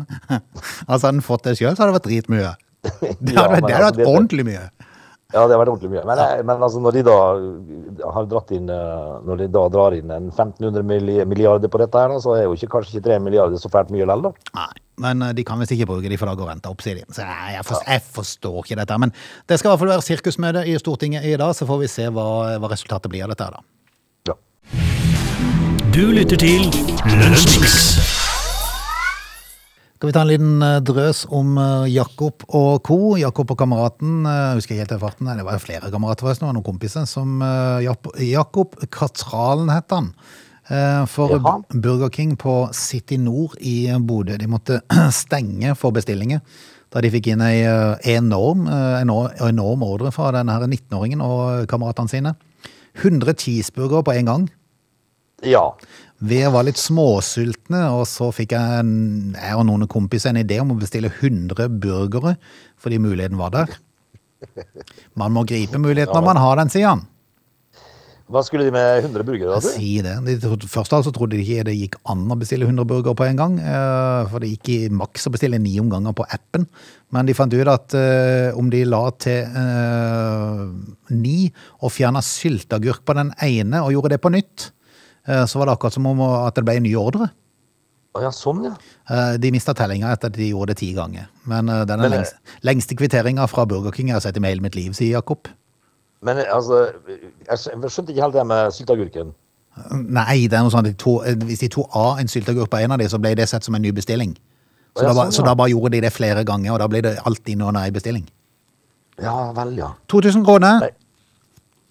[0.88, 2.50] Altså hadde han fått det sjøl, så hadde det vært dritmye.
[3.22, 4.64] Det hadde, Ja, men det hadde altså, vært ordentlig mye.
[5.32, 6.04] Ja, det har vært ordentlig mye.
[6.10, 7.16] Men, jeg- men altså, når de da
[8.18, 10.84] har dratt inn eh, Når de da drar inn en 1500
[11.30, 14.04] milliarder på dette her, så er jo ikke, kanskje ikke 3 milliarder så fælt mye
[14.04, 14.34] likevel, da.
[14.60, 14.68] Nei,
[15.02, 17.06] men eh, de kan visst ikke bruke de, for da går renta opp, sier de.
[17.10, 19.00] Så jeg, forstår, jeg forstår ikke dette.
[19.04, 19.14] Men
[19.50, 22.08] det skal i hvert fall være sirkusmøte i Stortinget i dag, så får vi se
[22.14, 22.28] hva,
[22.62, 23.64] hva resultatet blir av dette da.
[24.32, 24.38] Ja.
[25.92, 26.70] Du lytter til
[27.10, 27.80] Lønnsmiks.
[30.02, 33.00] Skal vi ta en liten eh, drøs om eh, Jakob og co.
[33.22, 36.48] Jakob og kameraten, jeg husker ikke helt i farten, det var jo flere kamerater forresten,
[36.48, 37.44] det var noen kompiser, som
[38.26, 40.16] Jakob Katralen het han.
[40.72, 41.58] Eh, For Jaha.
[41.74, 44.80] Burger King på City Nord i Bodø, de måtte
[45.24, 46.40] stenge for bestillinger.
[46.92, 51.68] Da de fikk inn ei eh, enorm, eh, enorm, enorm ordre fra denne 19-åringen og
[51.72, 52.34] kameratene sine.
[53.02, 54.50] 100 cheeseburgere på en gang.
[55.48, 55.64] Ja.
[56.22, 60.60] Vi var litt småsultne, og så fikk jeg, en, jeg og noen kompiser en idé
[60.62, 62.36] om å bestille 100 burgere,
[62.80, 63.80] fordi muligheten var der.
[65.20, 67.08] Man må gripe muligheten når man har den, sier han.
[68.32, 69.58] Hva skulle de med 100 burgere?
[69.58, 69.74] da.
[69.76, 70.14] Si det.
[70.24, 73.40] De, først altså trodde de ikke det gikk an å bestille 100 burgere på en
[73.40, 76.68] gang, eh, for det gikk i maks å bestille ni omganger på appen.
[77.12, 80.64] Men de fant ut at uh, om de la til uh,
[81.12, 84.70] ni og fjerna sylteagurk på den ene og gjorde det på nytt,
[85.28, 87.28] uh, så var det akkurat som om at det ble en ny ordre.
[88.20, 88.74] Ja, sånn, ja.
[89.40, 91.30] De mista tellinga etter at de gjorde det ti ganger.
[91.48, 94.92] Men den lengste, lengste kvitteringa fra Burger King jeg har sett i hele mitt liv,
[94.98, 95.48] sier Jakob.
[96.26, 99.34] Men eh, altså, jeg skjønte ikke helt det med sylteagurken.
[99.92, 102.72] Nei, det er noe sånn at de to, eh, hvis de tok av en sylteagurk
[102.72, 104.36] på en av dem, så ble det sett som en ny bestilling.
[104.92, 105.36] Så, ja, da, sånn, ja.
[105.38, 107.92] så da bare gjorde de det flere ganger, og da ble det alltid noen ei
[107.96, 108.26] bestilling.
[109.22, 109.94] Ja vel, ja.
[110.12, 110.84] 2000 kroner.
[110.86, 110.92] Nei.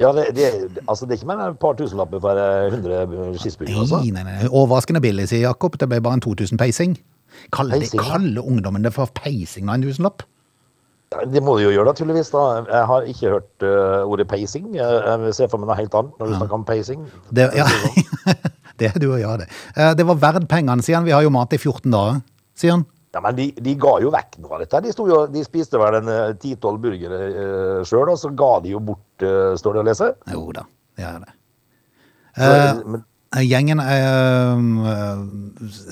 [0.00, 0.46] Ja, det, det,
[0.88, 4.00] altså, det er ikke mer enn et par tusenlapper for eh, 100 cheeseburgere, altså?
[4.00, 4.48] Nei, nei, nei.
[4.48, 5.76] Overraskende billig, sier Jakob.
[5.80, 6.94] Det ble bare en 2000 peising.
[7.52, 8.06] Kaller, Peising, ja.
[8.14, 10.24] kaller ungdommen det for peising av en tusenlapp?
[11.10, 12.30] Ja, Det må du jo gjøre, naturligvis.
[12.30, 12.42] da.
[12.68, 14.68] Jeg har ikke hørt uh, ordet peising.
[14.76, 17.02] Jeg, jeg ser for meg noe helt annet når du snakker om peising.
[17.34, 17.66] Det, ja.
[18.78, 19.48] det er du og jeg, det.
[19.74, 21.08] Uh, Det var verdt pengene, sier han.
[21.08, 22.22] Vi har jo mat i 14 dager,
[22.54, 22.86] sier han.
[23.10, 24.84] Ja, Men de, de ga jo vekk noe av dette.
[24.86, 28.76] De, jo, de spiste vel en eh, ti-tolv burgere uh, sjøl, og så ga de
[28.76, 29.26] jo bort,
[29.58, 30.12] står det å lese.
[30.30, 30.62] Jo da,
[30.94, 31.34] det er det.
[32.38, 32.52] Så,
[32.86, 35.20] men, Gjengen eh,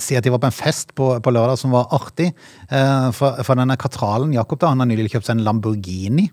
[0.02, 2.32] sier at de var på en fest på, på lørdag som var artig.
[2.66, 6.24] Eh, for, for denne katralen, Jakob, da, han har nylig kjøpt seg en Lamborghini.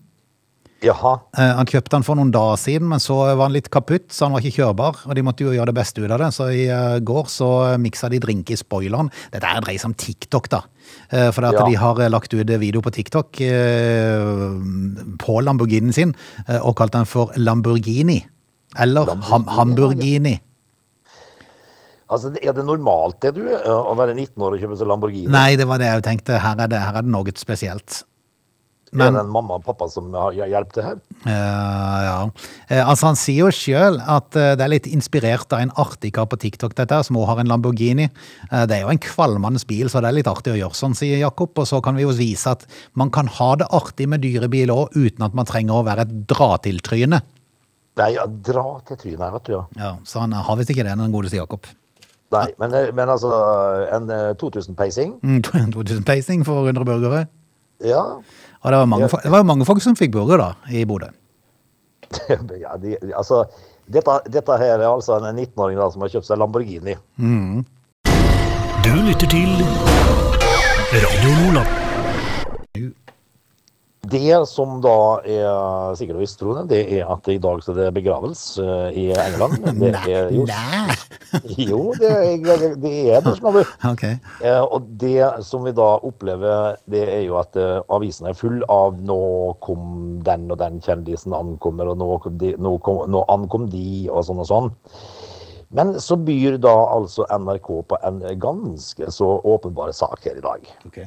[0.82, 1.12] jaha.
[1.38, 4.26] Eh, han kjøpte den for noen dager siden, men så var han litt kaputt, så
[4.26, 5.04] han var ikke kjørbar.
[5.06, 7.52] Og de måtte jo gjøre det beste ut av det, så i eh, går så
[7.86, 9.12] miksa de drink i spoileren.
[9.34, 10.64] Dette er dreier seg om TikTok, da.
[11.12, 11.68] Eh, for det Ja.
[11.70, 14.26] de har eh, lagt ut video på TikTok eh,
[15.22, 16.16] på Lamborghinien sin,
[16.48, 18.24] eh, og kalt den for Lamborghini.
[18.82, 20.36] Eller ham Lamborghini, ja, Hamburghini.
[22.06, 25.32] Altså, Er det normalt det, du, eh, å være 19 år og kjøpe seg Lamborghini?
[25.34, 26.38] Nei, det var det jeg tenkte.
[26.42, 28.04] Her er det, her er det noe spesielt.
[28.94, 31.00] er det en mamma og pappa som har hjulpet her?
[31.26, 32.20] Uh, ja.
[32.70, 36.30] Eh, altså Han sier jo sjøl at det er litt inspirert av en artig kar
[36.30, 38.08] på TikTok, dette som også har en Lamborghini.
[38.52, 41.18] Det er jo en kvalmende bil, så det er litt artig å gjøre sånn, sier
[41.18, 41.58] Jakob.
[41.58, 44.94] Og så kan vi jo vise at man kan ha det artig med dyrebil òg,
[44.94, 47.24] uten at man trenger å være et dra-til-tryne.
[47.96, 49.56] Nei, ja, dra til trynet vet du.
[49.56, 49.64] ja.
[49.80, 51.66] Ja, så han har visst ikke det, den godeste Jakob.
[52.36, 53.30] Nei, men, eh, men altså,
[53.96, 55.42] en eh, 2000 pacing Mm,
[55.74, 57.26] 2000 peising for 100 burgere.
[57.84, 58.02] Ja.
[58.62, 61.12] Og det var mange, det var mange folk som fikk burger da, i Bodø.
[62.64, 63.44] ja de, altså,
[63.92, 66.96] dette, dette her er altså en 19-åring da som har kjøpt seg Lamborghini.
[68.86, 69.66] Du lytter til
[70.94, 71.85] Radio Lola.
[74.12, 77.94] Det som da er sikkert visst, troende, det er at i dag så er det
[77.98, 79.66] begravelse eh, i England.
[79.80, 80.46] Det er jo,
[81.72, 83.76] jo det, er, det er det, skjønner du.
[83.92, 84.06] Ok.
[84.08, 88.64] Eh, og det som vi da opplever, det er jo at eh, avisen er full
[88.72, 89.20] av nå
[89.66, 93.86] kom den og den kjendisen ankommer, og nå, kom de, nå, kom, nå ankom de,
[94.12, 94.74] og sånn og sånn.
[95.76, 100.70] Men så byr da altså NRK på en ganske så åpenbar sak her i dag.
[100.88, 101.02] Ok.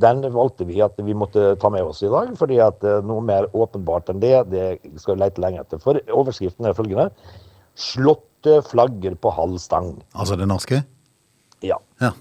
[0.00, 3.20] Den valgte vi at vi måtte ta med oss i dag, fordi at eh, noe
[3.24, 4.64] mer åpenbart enn det, det
[5.02, 5.80] skal vi lete lenge etter.
[5.82, 7.10] For overskriften er følgende.
[7.76, 9.92] Slåtte flagger på halv stang.
[10.16, 10.82] Altså det norske?
[11.66, 11.76] Ja.
[12.00, 12.12] Ja.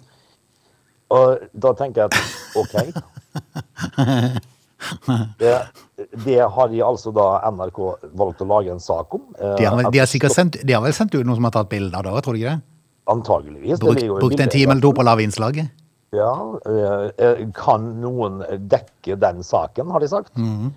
[1.16, 2.18] Og da tenker jeg at
[2.60, 2.76] OK.
[5.40, 5.52] Det,
[6.24, 7.80] det har de altså da NRK
[8.16, 9.26] valgt å lage en sak om.
[9.36, 11.48] eh, De har, vel- de har sikkert sendt, de har vel sendt ut noen som
[11.50, 12.62] har tatt bilde av det, tror du ikke det?
[13.12, 13.80] Antageligvis.
[13.82, 15.68] Brukt, brukt en time eller to på å lage innslaget?
[16.16, 18.40] Ja, eh, eh, Kan noen
[18.72, 20.34] dekke den saken, har de sagt.
[20.38, 20.72] Mm.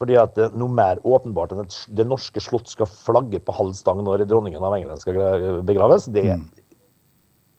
[0.00, 3.74] Fordi at eh, noe mer åpenbart enn at det norske slott skal flagge på halv
[3.76, 6.46] stang når dronningen av England skal begraves, det, Mm.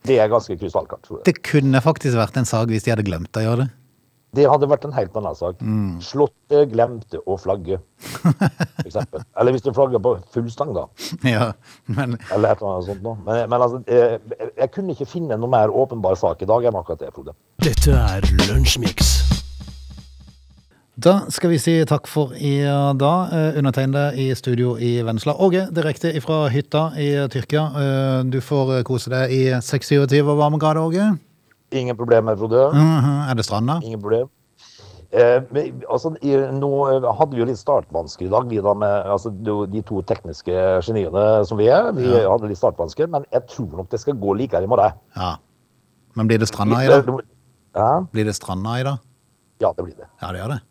[0.10, 1.04] det er ganske krystallklart.
[1.06, 1.26] tror jeg.
[1.26, 3.70] Det kunne faktisk vært en sak hvis de hadde glemt å gjøre det.
[4.34, 5.58] Det hadde vært en helt annen sak.
[5.60, 5.98] Mm.
[6.00, 7.82] Slottet glemte å flagge,
[8.86, 9.26] eksempel.
[9.38, 10.86] Eller hvis du flagger på full stang, da.
[11.28, 11.50] Ja,
[11.92, 13.18] men Eller et eller annet sånt noe.
[13.26, 14.22] Men, men altså, jeg,
[14.56, 17.36] jeg kunne ikke finne noe mer åpenbar sak i dag enn akkurat det, Frode.
[17.66, 19.12] Dette er Lunsjmix.
[21.02, 22.54] da skal vi si takk for i
[23.00, 23.32] dag.
[23.34, 25.34] Eh, Undertegnede i studio i Vennesla.
[25.42, 27.64] Åge, direkte fra hytta i Tyrkia.
[27.84, 31.10] Eh, Du får kose deg i 26 varmegrader, Åge.
[31.72, 32.72] Ingen problemer, Frode.
[32.74, 33.30] -hmm.
[33.32, 33.80] Er det stranda?
[33.84, 34.28] Ingen problem.
[35.12, 38.74] Eh, men, altså, i, nå eh, hadde vi jo litt startvansker i dag, vi da
[38.74, 39.30] med altså,
[39.74, 40.56] de, to tekniske
[40.88, 41.92] geniene som vi er.
[41.92, 44.96] Vi hadde litt startvansker, men jeg tror nok det skal gå likere i morgen.
[45.16, 45.36] Ja.
[46.16, 47.08] Men blir det stranda i dag?
[47.76, 48.98] Ja, Blir det stranda i dag?
[49.62, 50.08] ja, det blir det.
[50.22, 50.62] Ja, det gjør det.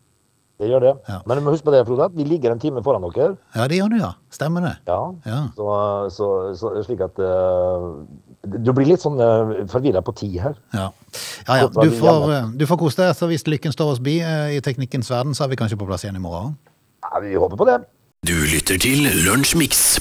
[0.60, 0.94] Det gjør det.
[1.08, 1.18] Ja.
[1.26, 3.36] Men du må huske på det, Frode, at vi ligger en time foran dere.
[3.54, 4.10] Ja, det gjør du, ja.
[4.34, 4.74] Stemmer det.
[4.90, 4.98] Ja.
[5.24, 5.38] Ja.
[5.56, 5.68] Så,
[6.16, 7.86] så, så slik at eh,
[8.40, 10.54] Du blir litt sånn uh, forvirra på tid her.
[10.72, 10.86] Ja,
[11.44, 11.58] ja.
[11.60, 11.66] ja.
[11.68, 13.12] Du, får, eh, du får kose deg.
[13.18, 15.88] Så hvis lykken står oss bi uh, i teknikkens verden, så er vi kanskje på
[15.88, 16.56] plass igjen i morgen.
[17.04, 17.82] Ja, vi håper på det.
[18.24, 20.00] Du lytter til Lunsjmix.